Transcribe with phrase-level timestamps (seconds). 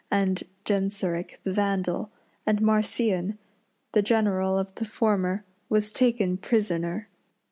[0.09, 2.09] and Genseric the Vandal,
[2.43, 3.37] and Marcian,
[3.91, 7.07] the general of the former, was taken prisoner.